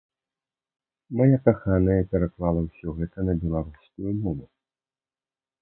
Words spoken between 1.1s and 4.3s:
Мая каханая пераклала ўсё гэта на беларускую